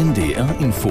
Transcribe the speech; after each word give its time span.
NDR 0.00 0.58
Info. 0.60 0.88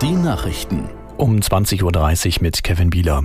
Die 0.00 0.12
Nachrichten. 0.12 0.88
Um 1.16 1.40
20.30 1.40 2.36
Uhr 2.36 2.42
mit 2.42 2.62
Kevin 2.62 2.90
Bieler. 2.90 3.24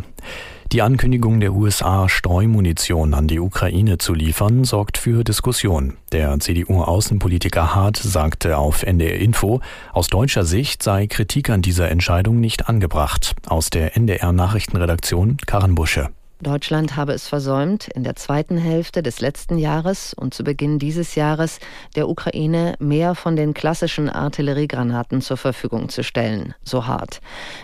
Die 0.71 0.81
Ankündigung 0.81 1.39
der 1.39 1.53
USA, 1.53 2.09
Streumunition 2.09 3.13
an 3.13 3.27
die 3.27 3.39
Ukraine 3.39 3.99
zu 3.99 4.15
liefern, 4.15 4.63
sorgt 4.63 4.97
für 4.97 5.23
Diskussion. 5.23 5.97
Der 6.11 6.39
CDU-Außenpolitiker 6.39 7.75
Hart 7.75 7.97
sagte 7.97 8.57
auf 8.57 8.81
NDR 8.81 9.19
Info, 9.19 9.61
aus 9.93 10.07
deutscher 10.07 10.43
Sicht 10.43 10.81
sei 10.81 11.05
Kritik 11.05 11.51
an 11.51 11.61
dieser 11.61 11.91
Entscheidung 11.91 12.39
nicht 12.39 12.67
angebracht. 12.67 13.35
Aus 13.45 13.69
der 13.69 13.95
NDR 13.95 14.31
Nachrichtenredaktion 14.31 15.37
Karen 15.45 15.75
Busche. 15.75 16.09
Deutschland 16.41 16.95
habe 16.95 17.11
es 17.11 17.27
versäumt, 17.27 17.89
in 17.89 18.05
der 18.05 18.15
zweiten 18.15 18.57
Hälfte 18.57 19.03
des 19.03 19.19
letzten 19.19 19.57
Jahres 19.57 20.13
und 20.13 20.33
zu 20.33 20.45
Beginn 20.45 20.79
dieses 20.79 21.15
Jahres 21.15 21.59
der 21.97 22.07
Ukraine 22.07 22.75
mehr 22.79 23.13
von 23.13 23.35
den 23.35 23.53
klassischen 23.53 24.09
Artilleriegranaten 24.09 25.19
zur 25.19 25.35
Verfügung 25.35 25.89
zu 25.89 26.01
stellen, 26.01 26.53
so 26.63 26.87
hart. 26.87 27.19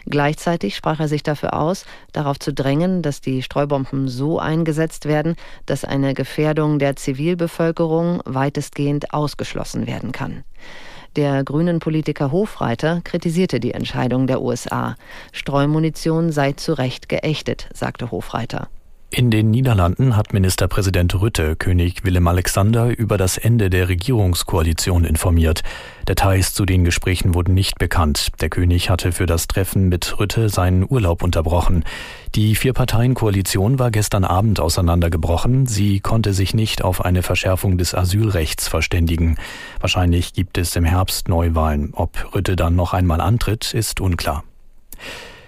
Gleichzeitig 0.08 0.76
sprach 0.76 1.00
er 1.00 1.08
sich 1.08 1.24
dafür 1.24 1.54
aus, 1.54 1.86
darauf 2.12 2.38
zu 2.38 2.54
drängen, 2.54 3.02
dass 3.02 3.22
die 3.22 3.44
Streubomben 3.44 4.10
so 4.10 4.40
eingesetzt 4.40 5.06
werden, 5.06 5.38
dass 5.66 5.86
eine 5.86 6.14
Gefährdung 6.14 6.78
der 6.78 6.98
Zivilbevölkerung 6.98 8.22
weitestgehend 8.26 9.14
ausgeschlossen 9.14 9.88
werden 9.88 10.12
kann. 10.12 10.44
Der 11.16 11.46
grünen 11.46 11.80
Politiker 11.80 12.34
Hofreiter 12.34 13.00
kritisierte 13.06 13.62
die 13.62 13.74
Entscheidung 13.74 14.28
der 14.28 14.42
USA. 14.42 14.98
Streumunition 15.32 16.34
sei 16.34 16.52
zu 16.52 16.74
Recht 16.74 17.08
geächtet, 17.08 17.70
sagte 17.74 18.12
Hofreiter. 18.12 18.68
In 19.18 19.32
den 19.32 19.50
Niederlanden 19.50 20.18
hat 20.18 20.34
Ministerpräsident 20.34 21.22
Rütte 21.22 21.56
König 21.56 22.04
Willem 22.04 22.28
Alexander 22.28 22.88
über 22.98 23.18
das 23.18 23.38
Ende 23.38 23.70
der 23.70 23.88
Regierungskoalition 23.88 25.06
informiert. 25.06 25.64
Details 26.06 26.54
zu 26.54 26.66
den 26.66 26.84
Gesprächen 26.84 27.34
wurden 27.34 27.54
nicht 27.54 27.80
bekannt. 27.80 28.34
Der 28.42 28.50
König 28.50 28.90
hatte 28.90 29.14
für 29.14 29.26
das 29.26 29.48
Treffen 29.48 29.88
mit 29.88 30.20
Rütte 30.20 30.50
seinen 30.50 30.86
Urlaub 30.86 31.24
unterbrochen. 31.24 31.86
Die 32.36 32.56
Vier-Parteien-Koalition 32.56 33.80
war 33.80 33.90
gestern 33.90 34.26
Abend 34.26 34.60
auseinandergebrochen. 34.60 35.66
Sie 35.66 36.02
konnte 36.02 36.34
sich 36.34 36.54
nicht 36.54 36.84
auf 36.84 37.06
eine 37.06 37.24
Verschärfung 37.24 37.78
des 37.78 37.96
Asylrechts 37.96 38.68
verständigen. 38.68 39.38
Wahrscheinlich 39.80 40.34
gibt 40.34 40.58
es 40.58 40.76
im 40.76 40.84
Herbst 40.84 41.30
Neuwahlen. 41.30 41.94
Ob 41.94 42.36
Rütte 42.36 42.58
dann 42.58 42.76
noch 42.76 42.94
einmal 42.94 43.22
antritt, 43.22 43.74
ist 43.74 44.02
unklar. 44.02 44.44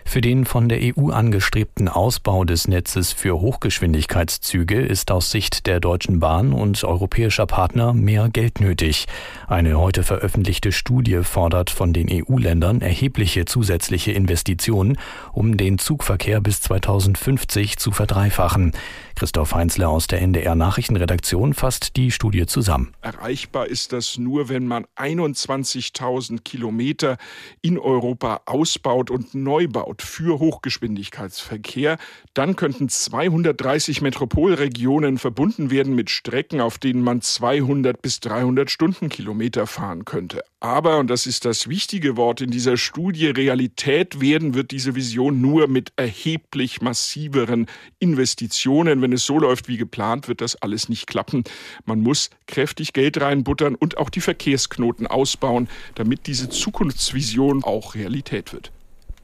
Für 0.07 0.21
den 0.21 0.45
von 0.45 0.69
der 0.69 0.79
EU 0.81 1.09
angestrebten 1.09 1.89
Ausbau 1.89 2.45
des 2.45 2.69
Netzes 2.69 3.11
für 3.11 3.41
Hochgeschwindigkeitszüge 3.41 4.79
ist 4.79 5.11
aus 5.11 5.31
Sicht 5.31 5.67
der 5.67 5.81
Deutschen 5.81 6.21
Bahn 6.21 6.53
und 6.53 6.81
europäischer 6.85 7.45
Partner 7.45 7.91
mehr 7.91 8.29
Geld 8.29 8.61
nötig. 8.61 9.07
Eine 9.47 9.77
heute 9.77 10.03
veröffentlichte 10.03 10.71
Studie 10.71 11.19
fordert 11.23 11.69
von 11.69 11.91
den 11.91 12.07
EU-Ländern 12.09 12.79
erhebliche 12.79 13.43
zusätzliche 13.43 14.13
Investitionen, 14.13 14.97
um 15.33 15.57
den 15.57 15.77
Zugverkehr 15.77 16.39
bis 16.39 16.61
2050 16.61 17.77
zu 17.77 17.91
verdreifachen. 17.91 18.71
Christoph 19.17 19.55
Heinzler 19.55 19.89
aus 19.89 20.05
der 20.05 20.21
NDR 20.21 20.53
Nachrichtenredaktion 20.53 21.55
fasst 21.55 21.95
die 21.95 22.11
Studie 22.11 22.45
zusammen. 22.45 22.93
Erreichbar 23.01 23.65
ist 23.65 23.91
das 23.91 24.19
nur, 24.19 24.47
wenn 24.47 24.67
man 24.67 24.85
21.000 24.95 26.43
Kilometer 26.43 27.17
in 27.63 27.79
Europa 27.79 28.41
ausbaut 28.45 29.09
und 29.09 29.33
neu 29.33 29.67
baut 29.67 30.03
für 30.03 30.37
Hochgeschwindigkeitsverkehr. 30.37 31.97
Dann 32.35 32.55
könnten 32.55 32.89
230 32.89 34.03
Metropolregionen 34.03 35.17
verbunden 35.17 35.71
werden 35.71 35.95
mit 35.95 36.11
Strecken, 36.11 36.61
auf 36.61 36.77
denen 36.77 37.01
man 37.01 37.21
200 37.21 37.99
bis 37.99 38.19
300 38.19 38.69
Stundenkilometer 38.69 39.65
fahren 39.65 40.05
könnte. 40.05 40.43
Aber, 40.59 40.97
und 40.97 41.09
das 41.09 41.27
ist 41.27 41.45
das 41.45 41.67
wichtige 41.67 42.17
Wort 42.17 42.41
in 42.41 42.49
dieser 42.49 42.77
Studie, 42.77 43.27
Realität 43.27 44.21
werden 44.21 44.53
wird 44.53 44.71
diese 44.71 44.95
Vision 44.95 45.39
nur 45.39 45.67
mit 45.67 45.93
erheblich 45.97 46.81
massiveren 46.81 47.67
Investitionen 47.99 48.99
wenn 49.07 49.13
es 49.13 49.25
so 49.25 49.39
läuft 49.39 49.69
wie 49.69 49.77
geplant, 49.77 50.27
wird 50.27 50.41
das 50.41 50.57
alles 50.57 50.89
nicht 50.89 51.07
klappen. 51.07 51.45
Man 51.85 52.01
muss 52.01 52.29
kräftig 52.45 52.91
Geld 52.91 53.21
reinbuttern 53.21 53.75
und 53.75 53.97
auch 53.97 54.09
die 54.09 54.19
Verkehrsknoten 54.19 55.07
ausbauen, 55.07 55.69
damit 55.95 56.27
diese 56.27 56.49
Zukunftsvision 56.49 57.63
auch 57.63 57.95
Realität 57.95 58.51
wird. 58.51 58.73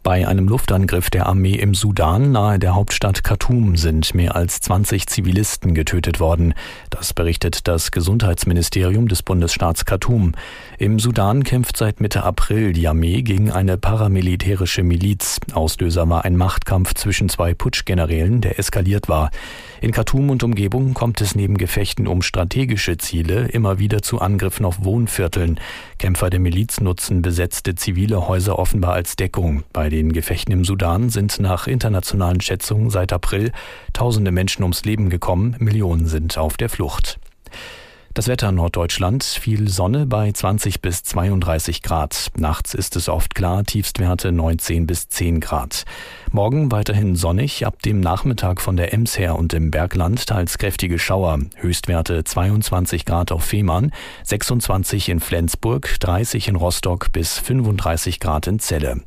Bei 0.03 0.27
einem 0.27 0.49
Luftangriff 0.49 1.09
der 1.09 1.27
Armee 1.27 1.55
im 1.55 1.73
Sudan 1.73 2.33
nahe 2.33 2.59
der 2.59 2.75
Hauptstadt 2.75 3.23
Khartoum 3.23 3.77
sind 3.77 4.13
mehr 4.13 4.35
als 4.35 4.59
20 4.59 5.07
Zivilisten 5.07 5.73
getötet 5.73 6.19
worden. 6.19 6.55
Das 6.89 7.13
berichtet 7.13 7.69
das 7.69 7.89
Gesundheitsministerium 7.89 9.07
des 9.07 9.23
Bundesstaats 9.23 9.85
Khartoum. 9.85 10.33
Im 10.77 10.99
Sudan 10.99 11.45
kämpft 11.45 11.77
seit 11.77 12.01
Mitte 12.01 12.23
April 12.23 12.73
die 12.73 12.85
Armee 12.89 13.21
gegen 13.21 13.49
eine 13.49 13.77
paramilitärische 13.77 14.83
Miliz. 14.83 15.39
Auslöser 15.53 16.09
war 16.09 16.25
ein 16.25 16.35
Machtkampf 16.35 16.95
zwischen 16.95 17.29
zwei 17.29 17.53
Putschgenerälen, 17.53 18.41
der 18.41 18.59
eskaliert 18.59 19.07
war. 19.07 19.31
In 19.79 19.93
Khartoum 19.93 20.29
und 20.29 20.43
Umgebung 20.43 20.93
kommt 20.93 21.21
es 21.21 21.33
neben 21.33 21.57
Gefechten 21.57 22.07
um 22.07 22.21
strategische 22.21 22.97
Ziele 22.97 23.47
immer 23.47 23.79
wieder 23.79 24.01
zu 24.01 24.19
Angriffen 24.19 24.65
auf 24.65 24.83
Wohnvierteln. 24.83 25.61
Kämpfer 25.97 26.29
der 26.29 26.41
Miliz 26.41 26.81
nutzen 26.81 27.21
besetzte 27.21 27.75
zivile 27.75 28.27
Häuser 28.27 28.59
offenbar 28.59 28.93
als 28.93 29.15
Deckung. 29.15 29.63
Bei 29.71 29.92
den 29.93 30.11
Gefechten 30.11 30.51
im 30.51 30.65
Sudan 30.65 31.09
sind 31.11 31.39
nach 31.39 31.67
internationalen 31.67 32.41
Schätzungen 32.41 32.89
seit 32.89 33.13
April 33.13 33.51
tausende 33.93 34.31
Menschen 34.31 34.63
ums 34.63 34.85
Leben 34.85 35.11
gekommen, 35.11 35.55
Millionen 35.59 36.07
sind 36.07 36.35
auf 36.39 36.57
der 36.57 36.69
Flucht. 36.69 37.19
Das 38.15 38.27
Wetter 38.27 38.49
in 38.49 38.55
Norddeutschland, 38.55 39.23
viel 39.23 39.69
Sonne 39.69 40.07
bei 40.07 40.31
20 40.31 40.81
bis 40.81 41.03
32 41.03 41.83
Grad. 41.83 42.31
Nachts 42.37 42.73
ist 42.73 42.95
es 42.95 43.07
oft 43.07 43.35
klar, 43.35 43.63
Tiefstwerte 43.63 44.31
19 44.31 44.87
bis 44.87 45.09
10 45.09 45.39
Grad. 45.39 45.85
Morgen 46.31 46.71
weiterhin 46.71 47.15
sonnig, 47.15 47.65
ab 47.65 47.81
dem 47.83 47.99
Nachmittag 47.99 48.61
von 48.61 48.77
der 48.77 48.93
Ems 48.93 49.19
her 49.19 49.35
und 49.35 49.53
im 49.53 49.69
Bergland 49.69 50.25
teils 50.25 50.57
kräftige 50.57 50.97
Schauer. 50.97 51.39
Höchstwerte 51.55 52.23
22 52.23 53.05
Grad 53.05 53.31
auf 53.31 53.43
Fehmarn, 53.43 53.91
26 54.23 55.09
in 55.09 55.19
Flensburg, 55.19 55.99
30 55.99 56.47
in 56.47 56.55
Rostock 56.55 57.11
bis 57.11 57.37
35 57.37 58.19
Grad 58.19 58.47
in 58.47 58.59
Celle. 58.59 59.01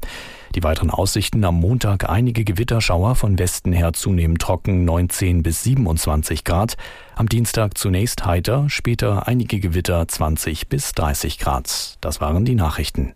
Die 0.54 0.62
weiteren 0.62 0.90
Aussichten 0.90 1.44
am 1.44 1.56
Montag 1.56 2.08
einige 2.08 2.44
Gewitterschauer 2.44 3.14
von 3.14 3.38
Westen 3.38 3.72
her 3.72 3.92
zunehmend 3.92 4.40
trocken 4.40 4.84
19 4.84 5.42
bis 5.42 5.62
27 5.64 6.44
Grad. 6.44 6.76
Am 7.14 7.28
Dienstag 7.28 7.76
zunächst 7.76 8.24
heiter, 8.24 8.66
später 8.68 9.26
einige 9.26 9.60
Gewitter 9.60 10.06
20 10.06 10.68
bis 10.68 10.92
30 10.92 11.38
Grad. 11.38 11.98
Das 12.00 12.20
waren 12.20 12.44
die 12.44 12.54
Nachrichten. 12.54 13.14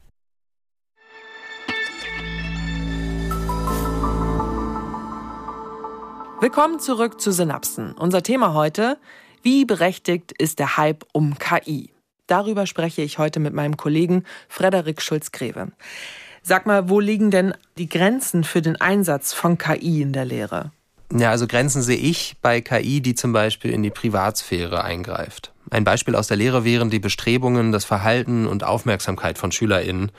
Willkommen 6.41 6.81
zurück 6.81 7.21
zu 7.21 7.33
Synapsen. 7.33 7.93
Unser 7.93 8.23
Thema 8.23 8.55
heute, 8.55 8.99
wie 9.43 9.67
berechtigt 9.67 10.33
ist 10.33 10.59
der 10.59 10.79
Hype 10.79 11.05
um 11.13 11.39
KI? 11.39 11.91
Darüber 12.27 12.67
spreche 12.67 13.03
ich 13.03 13.19
heute 13.19 13.41
mit 13.41 13.53
meinem 13.53 13.77
Kollegen 13.77 14.25
Frederik 14.49 15.03
Schulz-Greve. 15.03 15.73
Sag 16.43 16.67
mal, 16.67 16.89
wo 16.89 17.01
liegen 17.01 17.31
denn 17.31 17.55
die 17.79 17.89
Grenzen 17.89 18.45
für 18.45 18.63
den 18.63 18.81
Einsatz 18.81 19.33
von 19.33 19.59
KI 19.59 20.03
in 20.03 20.13
der 20.13 20.25
Lehre? 20.25 20.73
Ja, 21.13 21.31
also 21.31 21.47
Grenzen 21.47 21.83
sehe 21.83 21.97
ich 21.97 22.37
bei 22.41 22.61
KI, 22.61 23.01
die 23.01 23.15
zum 23.15 23.33
Beispiel 23.33 23.73
in 23.73 23.83
die 23.83 23.91
Privatsphäre 23.91 24.85
eingreift. 24.85 25.53
Ein 25.71 25.85
Beispiel 25.85 26.15
aus 26.15 26.29
der 26.29 26.37
Lehre 26.37 26.65
wären 26.65 26.91
die 26.91 26.99
Bestrebungen, 27.01 27.73
das 27.73 27.85
Verhalten 27.85 28.47
und 28.47 28.65
Aufmerksamkeit 28.65 29.39
von 29.39 29.53
SchülerInnen 29.53 30.13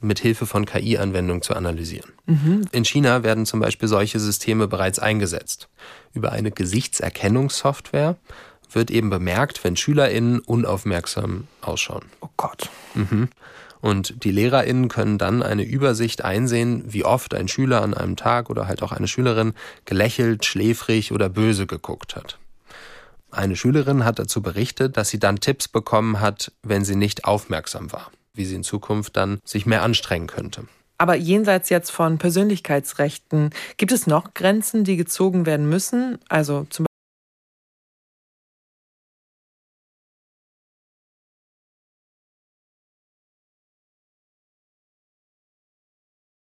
mit 0.00 0.18
Hilfe 0.18 0.46
von 0.46 0.66
KI-Anwendungen 0.66 1.42
zu 1.42 1.54
analysieren. 1.54 2.12
Mhm. 2.26 2.66
In 2.70 2.84
China 2.84 3.22
werden 3.22 3.46
zum 3.46 3.60
Beispiel 3.60 3.88
solche 3.88 4.20
Systeme 4.20 4.68
bereits 4.68 4.98
eingesetzt. 4.98 5.68
Über 6.12 6.32
eine 6.32 6.50
Gesichtserkennungssoftware 6.50 8.16
wird 8.72 8.90
eben 8.90 9.10
bemerkt, 9.10 9.64
wenn 9.64 9.76
SchülerInnen 9.76 10.40
unaufmerksam 10.40 11.46
ausschauen. 11.60 12.04
Oh 12.20 12.28
Gott. 12.36 12.68
Mhm. 12.94 13.28
Und 13.86 14.24
die 14.24 14.32
LehrerInnen 14.32 14.88
können 14.88 15.16
dann 15.16 15.44
eine 15.44 15.62
Übersicht 15.62 16.24
einsehen, 16.24 16.82
wie 16.88 17.04
oft 17.04 17.34
ein 17.34 17.46
Schüler 17.46 17.82
an 17.82 17.94
einem 17.94 18.16
Tag 18.16 18.50
oder 18.50 18.66
halt 18.66 18.82
auch 18.82 18.90
eine 18.90 19.06
Schülerin 19.06 19.54
gelächelt, 19.84 20.44
schläfrig 20.44 21.12
oder 21.12 21.28
böse 21.28 21.68
geguckt 21.68 22.16
hat. 22.16 22.36
Eine 23.30 23.54
Schülerin 23.54 24.04
hat 24.04 24.18
dazu 24.18 24.42
berichtet, 24.42 24.96
dass 24.96 25.10
sie 25.10 25.20
dann 25.20 25.38
Tipps 25.38 25.68
bekommen 25.68 26.18
hat, 26.18 26.50
wenn 26.64 26.84
sie 26.84 26.96
nicht 26.96 27.26
aufmerksam 27.26 27.92
war, 27.92 28.10
wie 28.34 28.44
sie 28.44 28.56
in 28.56 28.64
Zukunft 28.64 29.16
dann 29.16 29.38
sich 29.44 29.66
mehr 29.66 29.84
anstrengen 29.84 30.26
könnte. 30.26 30.64
Aber 30.98 31.14
jenseits 31.14 31.68
jetzt 31.68 31.92
von 31.92 32.18
Persönlichkeitsrechten, 32.18 33.50
gibt 33.76 33.92
es 33.92 34.08
noch 34.08 34.34
Grenzen, 34.34 34.82
die 34.82 34.96
gezogen 34.96 35.46
werden 35.46 35.68
müssen? 35.68 36.18
Also 36.28 36.66
zum 36.70 36.86